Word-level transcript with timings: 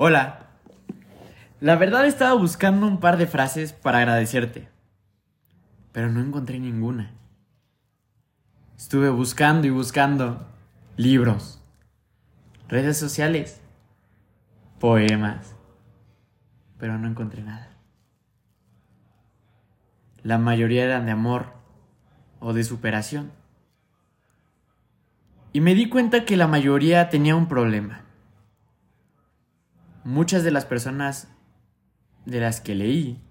Hola. 0.00 0.46
La 1.58 1.74
verdad 1.74 2.06
estaba 2.06 2.32
buscando 2.34 2.86
un 2.86 3.00
par 3.00 3.16
de 3.16 3.26
frases 3.26 3.72
para 3.72 3.98
agradecerte, 3.98 4.68
pero 5.90 6.08
no 6.08 6.20
encontré 6.20 6.60
ninguna. 6.60 7.10
Estuve 8.76 9.10
buscando 9.10 9.66
y 9.66 9.70
buscando 9.70 10.46
libros, 10.96 11.60
redes 12.68 12.96
sociales, 12.96 13.60
poemas, 14.78 15.56
pero 16.78 16.96
no 16.96 17.08
encontré 17.08 17.42
nada. 17.42 17.76
La 20.22 20.38
mayoría 20.38 20.84
eran 20.84 21.06
de 21.06 21.10
amor 21.10 21.54
o 22.38 22.52
de 22.52 22.62
superación. 22.62 23.32
Y 25.52 25.60
me 25.60 25.74
di 25.74 25.88
cuenta 25.88 26.24
que 26.24 26.36
la 26.36 26.46
mayoría 26.46 27.08
tenía 27.08 27.34
un 27.34 27.48
problema. 27.48 28.04
Muchas 30.08 30.42
de 30.42 30.50
las 30.50 30.64
personas 30.64 31.28
de 32.24 32.40
las 32.40 32.62
que 32.62 32.74
leí 32.74 33.22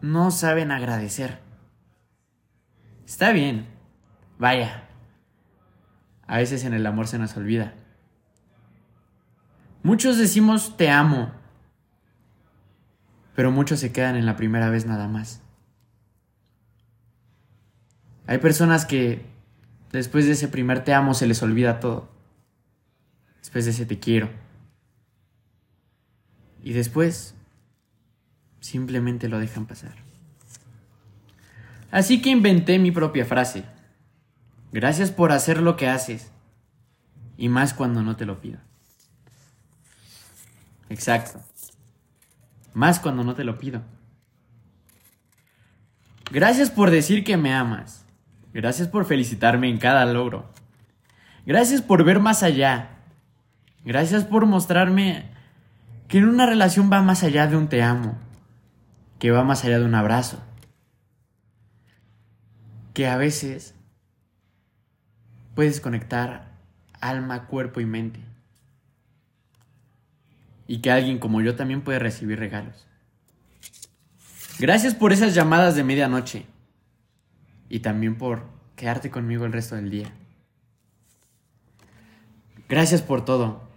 no 0.00 0.32
saben 0.32 0.72
agradecer. 0.72 1.38
Está 3.06 3.30
bien, 3.30 3.68
vaya. 4.36 4.88
A 6.26 6.38
veces 6.38 6.64
en 6.64 6.74
el 6.74 6.84
amor 6.84 7.06
se 7.06 7.20
nos 7.20 7.36
olvida. 7.36 7.74
Muchos 9.84 10.18
decimos 10.18 10.76
te 10.76 10.90
amo, 10.90 11.30
pero 13.36 13.52
muchos 13.52 13.78
se 13.78 13.92
quedan 13.92 14.16
en 14.16 14.26
la 14.26 14.34
primera 14.34 14.68
vez 14.68 14.86
nada 14.86 15.06
más. 15.06 15.42
Hay 18.26 18.38
personas 18.38 18.84
que 18.84 19.24
después 19.92 20.26
de 20.26 20.32
ese 20.32 20.48
primer 20.48 20.82
te 20.82 20.92
amo 20.92 21.14
se 21.14 21.28
les 21.28 21.40
olvida 21.40 21.78
todo. 21.78 22.08
Después 23.38 23.64
de 23.64 23.70
ese 23.70 23.86
te 23.86 24.00
quiero. 24.00 24.49
Y 26.62 26.72
después 26.72 27.34
simplemente 28.60 29.28
lo 29.28 29.38
dejan 29.38 29.66
pasar. 29.66 29.94
Así 31.90 32.22
que 32.22 32.30
inventé 32.30 32.78
mi 32.78 32.90
propia 32.90 33.24
frase. 33.24 33.64
Gracias 34.72 35.10
por 35.10 35.32
hacer 35.32 35.60
lo 35.60 35.76
que 35.76 35.88
haces. 35.88 36.30
Y 37.36 37.48
más 37.48 37.74
cuando 37.74 38.02
no 38.02 38.16
te 38.16 38.26
lo 38.26 38.40
pido. 38.40 38.58
Exacto. 40.88 41.40
Más 42.74 43.00
cuando 43.00 43.24
no 43.24 43.34
te 43.34 43.44
lo 43.44 43.58
pido. 43.58 43.82
Gracias 46.30 46.70
por 46.70 46.90
decir 46.90 47.24
que 47.24 47.36
me 47.36 47.52
amas. 47.52 48.04
Gracias 48.52 48.86
por 48.88 49.04
felicitarme 49.04 49.68
en 49.68 49.78
cada 49.78 50.04
logro. 50.06 50.52
Gracias 51.46 51.82
por 51.82 52.04
ver 52.04 52.20
más 52.20 52.42
allá. 52.42 52.90
Gracias 53.84 54.24
por 54.24 54.46
mostrarme 54.46 55.30
que 56.10 56.18
en 56.18 56.28
una 56.28 56.44
relación 56.44 56.90
va 56.92 57.02
más 57.02 57.22
allá 57.22 57.46
de 57.46 57.56
un 57.56 57.68
te 57.68 57.82
amo 57.82 58.18
que 59.20 59.30
va 59.30 59.44
más 59.44 59.64
allá 59.64 59.78
de 59.78 59.84
un 59.84 59.94
abrazo, 59.94 60.42
que 62.94 63.06
a 63.06 63.16
veces 63.16 63.74
puedes 65.54 65.80
conectar 65.80 66.56
alma, 67.00 67.46
cuerpo 67.46 67.80
y 67.80 67.84
mente, 67.84 68.20
y 70.66 70.78
que 70.78 70.90
alguien 70.90 71.18
como 71.18 71.42
yo 71.42 71.54
también 71.54 71.82
puede 71.82 71.98
recibir 71.98 72.38
regalos. 72.38 72.88
Gracias 74.58 74.94
por 74.94 75.12
esas 75.12 75.34
llamadas 75.34 75.76
de 75.76 75.84
medianoche 75.84 76.46
y 77.68 77.80
también 77.80 78.16
por 78.16 78.46
quedarte 78.74 79.10
conmigo 79.10 79.44
el 79.44 79.52
resto 79.52 79.76
del 79.76 79.90
día. 79.90 80.12
Gracias 82.68 83.02
por 83.02 83.24
todo, 83.24 83.68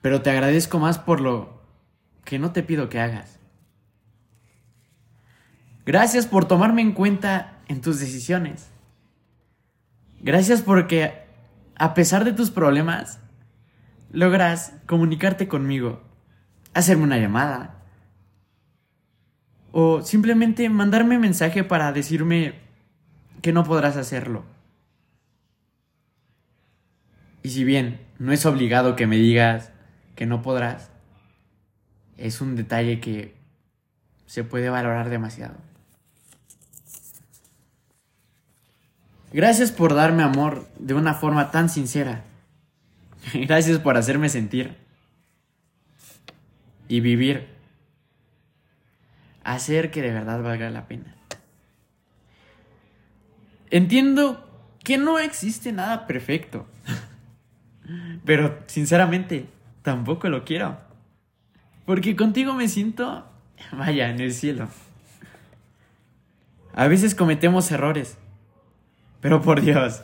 pero 0.00 0.22
te 0.22 0.30
agradezco 0.30 0.78
más 0.78 0.98
por 0.98 1.20
lo 1.20 1.63
que 2.24 2.38
no 2.38 2.52
te 2.52 2.62
pido 2.62 2.88
que 2.88 3.00
hagas. 3.00 3.38
Gracias 5.86 6.26
por 6.26 6.46
tomarme 6.46 6.82
en 6.82 6.92
cuenta 6.92 7.58
en 7.68 7.80
tus 7.80 8.00
decisiones. 8.00 8.70
Gracias 10.20 10.62
porque, 10.62 11.12
a 11.76 11.92
pesar 11.92 12.24
de 12.24 12.32
tus 12.32 12.50
problemas, 12.50 13.20
logras 14.10 14.72
comunicarte 14.86 15.48
conmigo, 15.48 16.02
hacerme 16.72 17.04
una 17.04 17.18
llamada 17.18 17.74
o 19.72 20.02
simplemente 20.02 20.68
mandarme 20.68 21.18
mensaje 21.18 21.64
para 21.64 21.92
decirme 21.92 22.54
que 23.42 23.52
no 23.52 23.64
podrás 23.64 23.96
hacerlo. 23.96 24.44
Y 27.42 27.50
si 27.50 27.64
bien 27.64 28.00
no 28.18 28.32
es 28.32 28.46
obligado 28.46 28.96
que 28.96 29.06
me 29.06 29.16
digas 29.16 29.70
que 30.14 30.24
no 30.24 30.40
podrás, 30.40 30.93
es 32.18 32.40
un 32.40 32.56
detalle 32.56 33.00
que 33.00 33.34
se 34.26 34.44
puede 34.44 34.68
valorar 34.68 35.10
demasiado. 35.10 35.54
Gracias 39.32 39.72
por 39.72 39.94
darme 39.94 40.22
amor 40.22 40.68
de 40.78 40.94
una 40.94 41.14
forma 41.14 41.50
tan 41.50 41.68
sincera. 41.68 42.22
Gracias 43.34 43.78
por 43.78 43.96
hacerme 43.96 44.28
sentir 44.28 44.76
y 46.88 47.00
vivir. 47.00 47.48
Hacer 49.42 49.90
que 49.90 50.02
de 50.02 50.12
verdad 50.12 50.42
valga 50.42 50.70
la 50.70 50.86
pena. 50.86 51.16
Entiendo 53.70 54.48
que 54.84 54.98
no 54.98 55.18
existe 55.18 55.72
nada 55.72 56.06
perfecto. 56.06 56.66
Pero 58.24 58.62
sinceramente, 58.66 59.46
tampoco 59.82 60.28
lo 60.28 60.44
quiero. 60.44 60.78
Porque 61.86 62.16
contigo 62.16 62.54
me 62.54 62.68
siento, 62.68 63.26
vaya, 63.72 64.10
en 64.10 64.20
el 64.20 64.32
cielo. 64.32 64.68
A 66.74 66.88
veces 66.88 67.14
cometemos 67.14 67.70
errores 67.70 68.16
pero 69.24 69.40
por 69.40 69.62
Dios, 69.62 70.02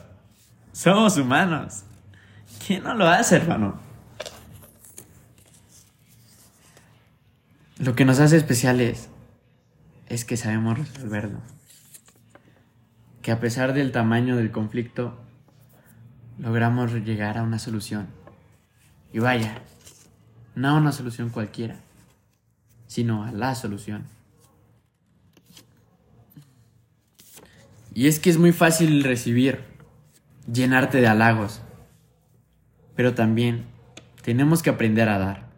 somos 0.72 1.18
humanos. 1.18 1.82
¿Quién 2.66 2.84
no 2.84 2.94
lo 2.94 3.06
hace, 3.06 3.36
hermano? 3.36 3.78
Lo 7.76 7.94
que 7.94 8.06
nos 8.06 8.18
hace 8.18 8.38
especiales 8.38 9.10
es 10.06 10.24
que 10.24 10.38
sabemos 10.38 10.78
resolverlo. 10.78 11.38
Que 13.20 13.30
a 13.30 13.40
pesar 13.40 13.74
del 13.74 13.92
tamaño 13.92 14.36
del 14.36 14.52
conflicto, 14.52 15.20
logramos 16.38 16.90
llegar 16.94 17.36
a 17.36 17.42
una 17.42 17.58
solución. 17.58 18.06
Y 19.12 19.18
vaya, 19.18 19.60
no 20.54 20.68
a 20.68 20.74
una 20.74 20.92
solución 20.92 21.30
cualquiera, 21.30 21.76
sino 22.86 23.24
a 23.24 23.32
la 23.32 23.54
solución. 23.54 24.04
Y 27.94 28.06
es 28.06 28.20
que 28.20 28.30
es 28.30 28.38
muy 28.38 28.52
fácil 28.52 29.02
recibir, 29.04 29.64
llenarte 30.50 31.00
de 31.00 31.08
halagos, 31.08 31.60
pero 32.94 33.14
también 33.14 33.64
tenemos 34.22 34.62
que 34.62 34.70
aprender 34.70 35.08
a 35.08 35.18
dar. 35.18 35.50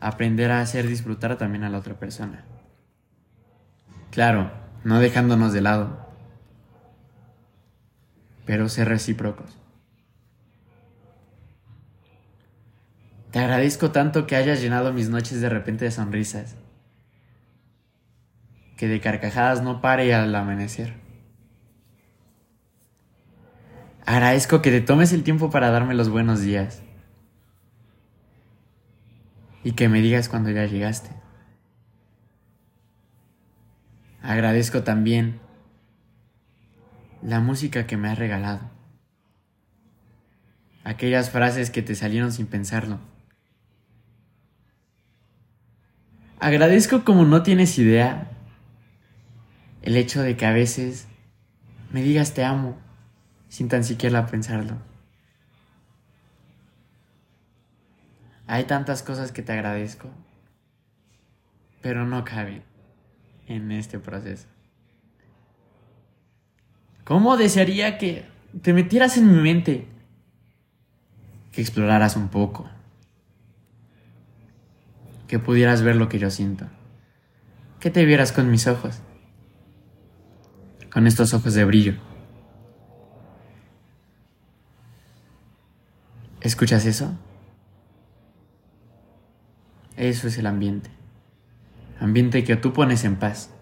Aprender 0.00 0.50
a 0.50 0.60
hacer 0.60 0.86
disfrutar 0.86 1.36
también 1.36 1.64
a 1.64 1.68
la 1.68 1.78
otra 1.78 1.98
persona. 1.98 2.44
Claro, 4.10 4.50
no 4.82 4.98
dejándonos 4.98 5.52
de 5.52 5.60
lado, 5.60 6.08
pero 8.46 8.68
ser 8.68 8.88
recíprocos. 8.88 9.56
Te 13.30 13.38
agradezco 13.38 13.92
tanto 13.92 14.26
que 14.26 14.36
hayas 14.36 14.60
llenado 14.60 14.92
mis 14.92 15.08
noches 15.08 15.40
de 15.40 15.48
repente 15.48 15.84
de 15.84 15.90
sonrisas 15.90 16.56
que 18.80 18.88
de 18.88 18.98
carcajadas 18.98 19.62
no 19.62 19.82
pare 19.82 20.14
al 20.14 20.34
amanecer. 20.34 20.94
Agradezco 24.06 24.62
que 24.62 24.70
te 24.70 24.80
tomes 24.80 25.12
el 25.12 25.22
tiempo 25.22 25.50
para 25.50 25.70
darme 25.70 25.92
los 25.92 26.08
buenos 26.08 26.40
días 26.40 26.82
y 29.62 29.72
que 29.72 29.90
me 29.90 30.00
digas 30.00 30.30
cuando 30.30 30.48
ya 30.48 30.64
llegaste. 30.64 31.10
Agradezco 34.22 34.82
también 34.82 35.40
la 37.22 37.40
música 37.40 37.86
que 37.86 37.98
me 37.98 38.08
has 38.08 38.18
regalado, 38.18 38.70
aquellas 40.84 41.28
frases 41.28 41.70
que 41.70 41.82
te 41.82 41.94
salieron 41.94 42.32
sin 42.32 42.46
pensarlo. 42.46 43.09
Agradezco 46.40 47.04
como 47.04 47.26
no 47.26 47.42
tienes 47.42 47.78
idea 47.78 48.30
el 49.82 49.94
hecho 49.98 50.22
de 50.22 50.38
que 50.38 50.46
a 50.46 50.52
veces 50.52 51.06
me 51.92 52.02
digas 52.02 52.32
te 52.32 52.44
amo 52.44 52.78
sin 53.50 53.68
tan 53.68 53.84
siquiera 53.84 54.26
pensarlo. 54.26 54.78
Hay 58.46 58.64
tantas 58.64 59.02
cosas 59.02 59.32
que 59.32 59.42
te 59.42 59.52
agradezco, 59.52 60.08
pero 61.82 62.06
no 62.06 62.24
caben 62.24 62.62
en 63.46 63.70
este 63.70 63.98
proceso. 63.98 64.48
¿Cómo 67.04 67.36
desearía 67.36 67.98
que 67.98 68.24
te 68.62 68.72
metieras 68.72 69.18
en 69.18 69.30
mi 69.30 69.42
mente? 69.42 69.86
Que 71.52 71.60
exploraras 71.60 72.16
un 72.16 72.28
poco. 72.28 72.70
Que 75.30 75.38
pudieras 75.38 75.82
ver 75.82 75.94
lo 75.94 76.08
que 76.08 76.18
yo 76.18 76.28
siento. 76.28 76.66
Que 77.78 77.88
te 77.88 78.04
vieras 78.04 78.32
con 78.32 78.50
mis 78.50 78.66
ojos. 78.66 79.00
Con 80.92 81.06
estos 81.06 81.32
ojos 81.34 81.54
de 81.54 81.64
brillo. 81.64 81.94
¿Escuchas 86.40 86.84
eso? 86.84 87.16
Eso 89.96 90.26
es 90.26 90.36
el 90.36 90.46
ambiente. 90.46 90.90
Ambiente 92.00 92.42
que 92.42 92.56
tú 92.56 92.72
pones 92.72 93.04
en 93.04 93.14
paz. 93.14 93.54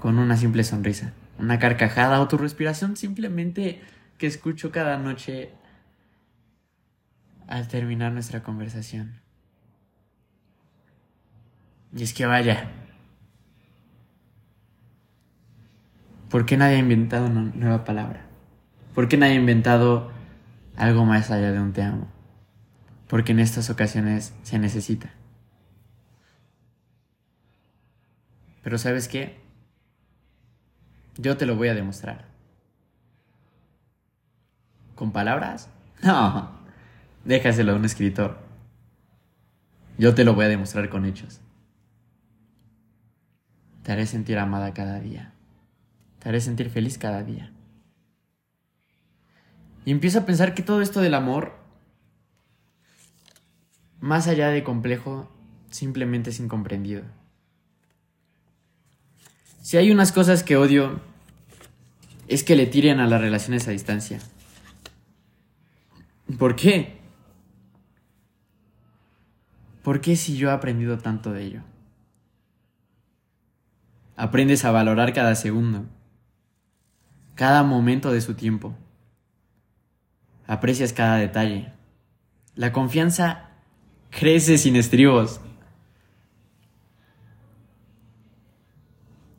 Con 0.00 0.18
una 0.18 0.38
simple 0.38 0.64
sonrisa, 0.64 1.12
una 1.38 1.58
carcajada 1.58 2.22
o 2.22 2.28
tu 2.28 2.38
respiración 2.38 2.96
simplemente 2.96 3.82
que 4.16 4.26
escucho 4.26 4.72
cada 4.72 4.96
noche 4.96 5.50
al 7.48 7.68
terminar 7.68 8.12
nuestra 8.12 8.42
conversación. 8.42 9.25
Y 11.94 12.02
es 12.02 12.12
que 12.12 12.26
vaya, 12.26 12.70
¿por 16.28 16.46
qué 16.46 16.56
nadie 16.56 16.76
ha 16.76 16.80
inventado 16.80 17.26
una 17.26 17.42
nueva 17.54 17.84
palabra? 17.84 18.26
¿Por 18.94 19.08
qué 19.08 19.16
nadie 19.16 19.34
ha 19.34 19.40
inventado 19.40 20.10
algo 20.76 21.04
más 21.04 21.30
allá 21.30 21.52
de 21.52 21.60
un 21.60 21.72
te 21.72 21.82
amo? 21.82 22.08
Porque 23.08 23.32
en 23.32 23.40
estas 23.40 23.70
ocasiones 23.70 24.34
se 24.42 24.58
necesita. 24.58 25.10
Pero 28.62 28.78
¿sabes 28.78 29.06
qué? 29.06 29.38
Yo 31.18 31.36
te 31.36 31.46
lo 31.46 31.56
voy 31.56 31.68
a 31.68 31.74
demostrar. 31.74 32.26
¿Con 34.94 35.12
palabras? 35.12 35.70
No, 36.02 36.50
déjaselo 37.24 37.72
a 37.72 37.76
un 37.76 37.86
escritor. 37.86 38.38
Yo 39.96 40.14
te 40.14 40.24
lo 40.24 40.34
voy 40.34 40.44
a 40.44 40.48
demostrar 40.48 40.90
con 40.90 41.06
hechos. 41.06 41.40
Te 43.86 43.92
haré 43.92 44.04
sentir 44.04 44.36
amada 44.36 44.74
cada 44.74 44.98
día. 44.98 45.32
Te 46.18 46.28
haré 46.28 46.40
sentir 46.40 46.70
feliz 46.70 46.98
cada 46.98 47.22
día. 47.22 47.52
Y 49.84 49.92
empiezo 49.92 50.18
a 50.18 50.26
pensar 50.26 50.54
que 50.56 50.64
todo 50.64 50.82
esto 50.82 51.00
del 51.00 51.14
amor, 51.14 51.54
más 54.00 54.26
allá 54.26 54.48
de 54.48 54.64
complejo, 54.64 55.30
simplemente 55.70 56.30
es 56.30 56.40
incomprendido. 56.40 57.04
Si 59.62 59.76
hay 59.76 59.92
unas 59.92 60.10
cosas 60.10 60.42
que 60.42 60.56
odio, 60.56 61.00
es 62.26 62.42
que 62.42 62.56
le 62.56 62.66
tiren 62.66 62.98
a 62.98 63.06
las 63.06 63.20
relaciones 63.20 63.68
a 63.68 63.70
distancia. 63.70 64.18
¿Por 66.40 66.56
qué? 66.56 66.98
¿Por 69.84 70.00
qué 70.00 70.16
si 70.16 70.36
yo 70.36 70.48
he 70.48 70.52
aprendido 70.52 70.98
tanto 70.98 71.32
de 71.32 71.44
ello? 71.44 71.75
Aprendes 74.16 74.64
a 74.64 74.70
valorar 74.70 75.12
cada 75.12 75.34
segundo, 75.34 75.84
cada 77.34 77.62
momento 77.62 78.10
de 78.12 78.22
su 78.22 78.34
tiempo. 78.34 78.74
Aprecias 80.46 80.94
cada 80.94 81.16
detalle. 81.16 81.72
La 82.54 82.72
confianza 82.72 83.50
crece 84.10 84.56
sin 84.56 84.76
estribos. 84.76 85.40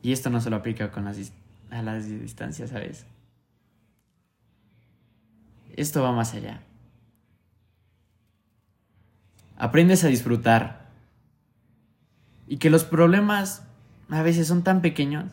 Y 0.00 0.12
esto 0.12 0.30
no 0.30 0.40
se 0.40 0.48
lo 0.48 0.56
aplica 0.56 0.92
con 0.92 1.04
las, 1.04 1.32
a 1.70 1.82
las 1.82 2.08
distancias, 2.08 2.70
¿sabes? 2.70 3.04
Esto 5.74 6.02
va 6.02 6.12
más 6.12 6.34
allá. 6.34 6.60
Aprendes 9.56 10.04
a 10.04 10.08
disfrutar. 10.08 10.86
Y 12.46 12.58
que 12.58 12.70
los 12.70 12.84
problemas 12.84 13.67
a 14.10 14.22
veces 14.22 14.46
son 14.46 14.62
tan 14.62 14.80
pequeños, 14.80 15.30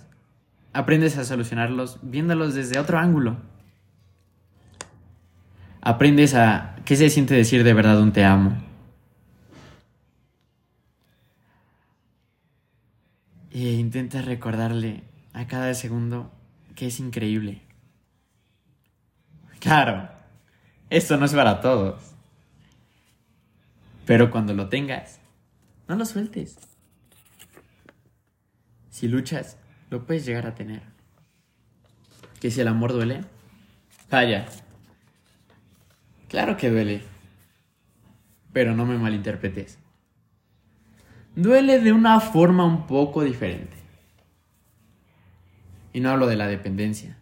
aprendes 0.74 1.18
a 1.18 1.24
solucionarlos 1.24 2.00
viéndolos 2.01 2.54
desde 2.54 2.80
otro 2.80 2.98
ángulo. 2.98 3.38
Aprendes 5.81 6.33
a 6.33 6.75
qué 6.83 6.95
se 6.95 7.10
siente 7.10 7.36
decir 7.36 7.63
de 7.63 7.74
verdad 7.74 8.01
un 8.01 8.12
te 8.12 8.25
amo. 8.25 8.57
E 13.51 13.72
intentas 13.72 14.25
recordarle 14.25 15.04
a 15.33 15.48
cada 15.48 15.74
segundo 15.74 16.31
que 16.75 16.88
es 16.88 17.00
increíble. 17.00 17.62
Claro, 19.60 20.10
esto 20.89 21.18
no 21.18 21.25
es 21.25 21.33
para 21.33 21.62
todos. 21.62 22.16
Pero 24.06 24.30
cuando 24.30 24.54
lo 24.54 24.68
tengas, 24.68 25.19
no 25.88 25.95
lo 25.95 26.06
sueltes. 26.06 26.75
Si 28.95 29.09
luchas, 29.09 29.57
lo 29.89 30.06
puedes 30.06 30.25
llegar 30.25 30.47
a 30.47 30.56
tener. 30.56 30.81
Que 32.39 32.50
si 32.50 32.62
el 32.62 32.69
amor 32.69 32.94
duele, 32.94 33.25
vaya. 34.09 34.45
Claro 36.30 36.56
que 36.56 36.69
duele. 36.69 37.03
Pero 38.53 38.74
no 38.74 38.86
me 38.86 38.97
malinterpretes. 38.97 39.80
Duele 41.36 41.81
de 41.81 41.92
una 41.92 42.21
forma 42.21 42.63
un 42.63 42.88
poco 42.88 43.25
diferente. 43.25 43.75
Y 45.91 46.00
no 46.00 46.12
hablo 46.12 46.25
de 46.27 46.38
la 46.38 46.48
dependencia. 46.48 47.18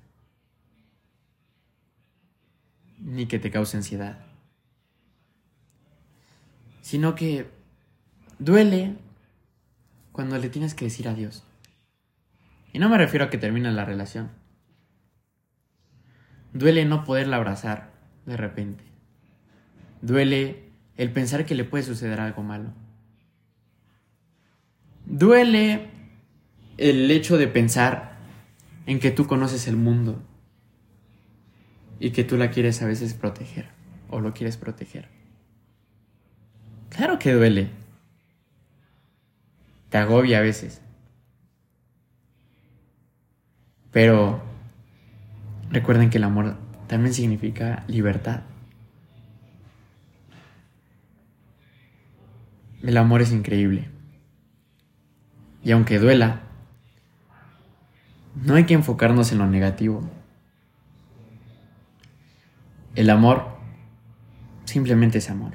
Ni 2.99 3.25
que 3.25 3.39
te 3.39 3.49
cause 3.49 3.77
ansiedad. 3.77 4.23
Sino 6.81 7.15
que 7.15 7.49
duele 8.37 8.95
cuando 10.11 10.37
le 10.37 10.49
tienes 10.49 10.75
que 10.75 10.85
decir 10.85 11.07
adiós. 11.07 11.43
Y 12.73 12.79
no 12.79 12.89
me 12.89 12.97
refiero 12.97 13.25
a 13.25 13.29
que 13.29 13.37
termine 13.37 13.71
la 13.71 13.85
relación. 13.85 14.31
Duele 16.53 16.85
no 16.85 17.03
poderla 17.03 17.37
abrazar 17.37 17.91
de 18.25 18.35
repente. 18.35 18.83
Duele 20.01 20.71
el 20.97 21.11
pensar 21.11 21.45
que 21.45 21.55
le 21.55 21.63
puede 21.63 21.83
suceder 21.83 22.19
algo 22.19 22.43
malo. 22.43 22.73
Duele 25.05 25.89
el 26.77 27.09
hecho 27.11 27.37
de 27.37 27.47
pensar 27.47 28.17
en 28.85 28.99
que 28.99 29.11
tú 29.11 29.27
conoces 29.27 29.67
el 29.67 29.75
mundo 29.75 30.21
y 31.99 32.11
que 32.11 32.23
tú 32.23 32.37
la 32.37 32.51
quieres 32.51 32.81
a 32.81 32.87
veces 32.87 33.13
proteger 33.13 33.69
o 34.09 34.19
lo 34.19 34.33
quieres 34.33 34.57
proteger. 34.57 35.09
Claro 36.89 37.17
que 37.19 37.33
duele. 37.33 37.69
Te 39.89 39.98
agobia 39.98 40.39
a 40.39 40.41
veces. 40.41 40.82
Pero 43.93 44.41
recuerden 45.69 46.09
que 46.09 46.17
el 46.17 46.25
amor 46.25 46.57
también 46.88 47.13
significa 47.13 47.85
libertad. 47.88 48.41
El 52.81 52.97
amor 52.97 53.21
es 53.21 53.31
increíble. 53.31 53.89
Y 55.63 55.71
aunque 55.71 56.00
duela, 56.00 56.41
no 58.35 58.55
hay 58.55 58.65
que 58.65 58.73
enfocarnos 58.73 59.31
en 59.31 59.38
lo 59.38 59.47
negativo. 59.47 60.01
El 62.95 63.09
amor 63.09 63.47
simplemente 64.65 65.19
es 65.19 65.29
amor. 65.29 65.53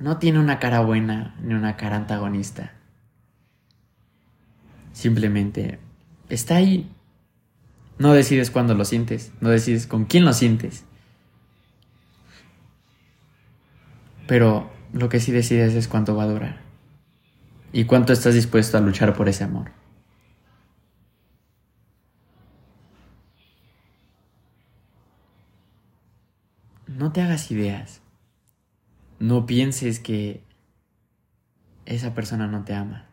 No 0.00 0.18
tiene 0.18 0.40
una 0.40 0.58
cara 0.58 0.80
buena 0.80 1.36
ni 1.40 1.54
una 1.54 1.76
cara 1.76 1.96
antagonista. 1.96 2.72
Simplemente 4.92 5.78
está 6.28 6.56
ahí. 6.56 6.90
No 7.98 8.12
decides 8.12 8.50
cuándo 8.50 8.74
lo 8.74 8.84
sientes, 8.84 9.32
no 9.40 9.48
decides 9.48 9.86
con 9.86 10.04
quién 10.04 10.24
lo 10.24 10.32
sientes. 10.32 10.84
Pero 14.26 14.70
lo 14.92 15.08
que 15.08 15.20
sí 15.20 15.32
decides 15.32 15.74
es 15.74 15.88
cuánto 15.88 16.14
va 16.14 16.24
a 16.24 16.28
durar. 16.28 16.60
Y 17.72 17.84
cuánto 17.84 18.12
estás 18.12 18.34
dispuesto 18.34 18.76
a 18.76 18.80
luchar 18.80 19.14
por 19.14 19.28
ese 19.28 19.44
amor. 19.44 19.70
No 26.86 27.12
te 27.12 27.22
hagas 27.22 27.50
ideas. 27.50 28.02
No 29.18 29.46
pienses 29.46 30.00
que 30.00 30.42
esa 31.86 32.14
persona 32.14 32.46
no 32.46 32.64
te 32.64 32.74
ama 32.74 33.06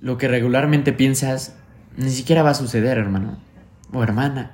lo 0.00 0.18
que 0.18 0.28
regularmente 0.28 0.92
piensas 0.92 1.56
ni 1.96 2.10
siquiera 2.10 2.42
va 2.42 2.50
a 2.50 2.54
suceder, 2.54 2.98
hermano 2.98 3.38
o 3.92 4.02
hermana. 4.02 4.52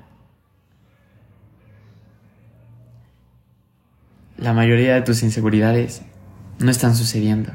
La 4.37 4.53
mayoría 4.53 4.95
de 4.95 5.03
tus 5.03 5.23
inseguridades 5.23 6.03
no 6.59 6.71
están 6.71 6.97
sucediendo. 6.97 7.53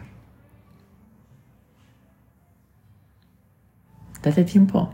Date 4.21 4.43
tiempo, 4.43 4.93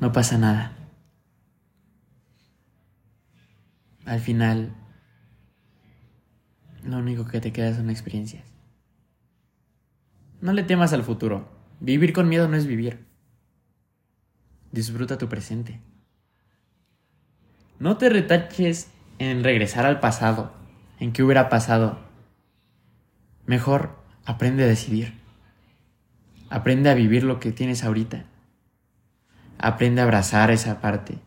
no 0.00 0.12
pasa 0.12 0.38
nada. 0.38 0.72
Al 4.04 4.20
final, 4.20 4.74
lo 6.82 6.98
único 6.98 7.26
que 7.26 7.40
te 7.40 7.52
queda 7.52 7.74
son 7.74 7.90
experiencias. 7.90 8.44
No 10.40 10.52
le 10.52 10.64
temas 10.64 10.92
al 10.92 11.04
futuro. 11.04 11.61
Vivir 11.82 12.12
con 12.12 12.28
miedo 12.28 12.46
no 12.46 12.56
es 12.56 12.66
vivir. 12.66 13.04
Disfruta 14.70 15.18
tu 15.18 15.28
presente. 15.28 15.80
No 17.80 17.96
te 17.98 18.08
retaches 18.08 18.88
en 19.18 19.42
regresar 19.42 19.84
al 19.84 19.98
pasado, 19.98 20.52
en 21.00 21.12
qué 21.12 21.24
hubiera 21.24 21.48
pasado. 21.48 21.98
Mejor 23.46 23.98
aprende 24.24 24.62
a 24.62 24.68
decidir. 24.68 25.14
Aprende 26.50 26.88
a 26.88 26.94
vivir 26.94 27.24
lo 27.24 27.40
que 27.40 27.50
tienes 27.50 27.82
ahorita. 27.82 28.26
Aprende 29.58 30.02
a 30.02 30.04
abrazar 30.04 30.52
esa 30.52 30.80
parte. 30.80 31.18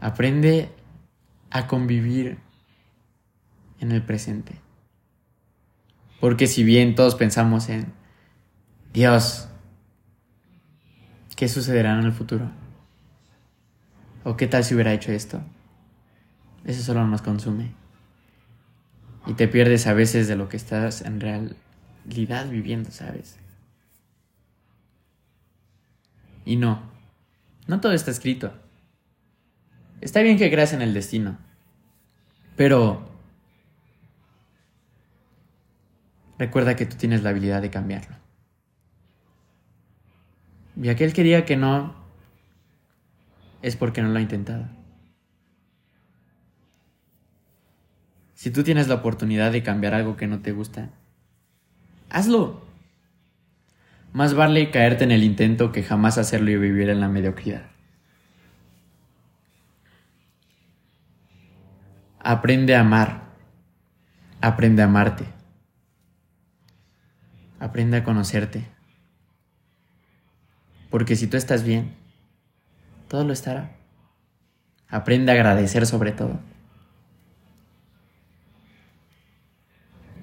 Aprende 0.00 0.68
a 1.50 1.68
convivir 1.68 2.38
en 3.78 3.92
el 3.92 4.02
presente. 4.02 4.56
Porque 6.18 6.48
si 6.48 6.64
bien 6.64 6.96
todos 6.96 7.14
pensamos 7.14 7.68
en 7.68 7.99
Dios, 8.92 9.48
¿qué 11.36 11.48
sucederá 11.48 11.96
en 11.96 12.06
el 12.06 12.12
futuro? 12.12 12.50
¿O 14.24 14.36
qué 14.36 14.48
tal 14.48 14.64
si 14.64 14.74
hubiera 14.74 14.92
hecho 14.92 15.12
esto? 15.12 15.40
Eso 16.64 16.82
solo 16.82 17.06
nos 17.06 17.22
consume. 17.22 17.72
Y 19.26 19.34
te 19.34 19.46
pierdes 19.46 19.86
a 19.86 19.92
veces 19.92 20.26
de 20.26 20.34
lo 20.34 20.48
que 20.48 20.56
estás 20.56 21.02
en 21.02 21.20
realidad 21.20 22.48
viviendo, 22.48 22.90
¿sabes? 22.90 23.38
Y 26.44 26.56
no, 26.56 26.82
no 27.68 27.80
todo 27.80 27.92
está 27.92 28.10
escrito. 28.10 28.52
Está 30.00 30.20
bien 30.20 30.36
que 30.36 30.50
creas 30.50 30.72
en 30.72 30.82
el 30.82 30.94
destino, 30.94 31.38
pero 32.56 33.08
recuerda 36.38 36.74
que 36.74 36.86
tú 36.86 36.96
tienes 36.96 37.22
la 37.22 37.30
habilidad 37.30 37.62
de 37.62 37.70
cambiarlo. 37.70 38.16
Y 40.82 40.88
aquel 40.88 41.12
que 41.12 41.22
diga 41.22 41.44
que 41.44 41.56
no 41.56 41.94
es 43.60 43.76
porque 43.76 44.00
no 44.00 44.08
lo 44.08 44.18
ha 44.18 44.22
intentado. 44.22 44.66
Si 48.34 48.50
tú 48.50 48.62
tienes 48.62 48.88
la 48.88 48.94
oportunidad 48.94 49.52
de 49.52 49.62
cambiar 49.62 49.92
algo 49.92 50.16
que 50.16 50.26
no 50.26 50.40
te 50.40 50.52
gusta, 50.52 50.88
hazlo. 52.08 52.62
Más 54.14 54.32
vale 54.32 54.70
caerte 54.70 55.04
en 55.04 55.10
el 55.10 55.22
intento 55.22 55.70
que 55.70 55.82
jamás 55.82 56.16
hacerlo 56.16 56.50
y 56.50 56.56
vivir 56.56 56.88
en 56.88 57.00
la 57.00 57.08
mediocridad. 57.08 57.66
Aprende 62.18 62.74
a 62.74 62.80
amar. 62.80 63.24
Aprende 64.40 64.80
a 64.80 64.86
amarte. 64.86 65.26
Aprende 67.58 67.98
a 67.98 68.04
conocerte. 68.04 68.79
Porque 70.90 71.16
si 71.16 71.26
tú 71.26 71.36
estás 71.36 71.62
bien, 71.62 71.94
todo 73.08 73.24
lo 73.24 73.32
estará. 73.32 73.76
Aprende 74.88 75.30
a 75.30 75.34
agradecer 75.36 75.86
sobre 75.86 76.12
todo. 76.12 76.40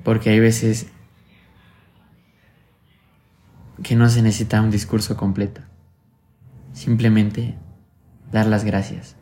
Porque 0.04 0.30
hay 0.30 0.40
veces 0.40 0.88
que 3.84 3.96
no 3.96 4.10
se 4.10 4.22
necesita 4.22 4.62
un 4.62 4.72
discurso 4.72 5.16
completo. 5.16 5.62
Simplemente 6.74 7.56
dar 8.32 8.46
las 8.46 8.64
gracias. 8.64 9.16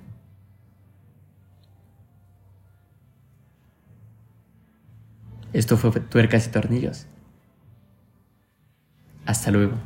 Esto 5.53 5.77
fue 5.77 5.91
Tuercas 6.01 6.47
y 6.47 6.51
Tornillos. 6.51 7.07
Hasta 9.25 9.51
luego. 9.51 9.77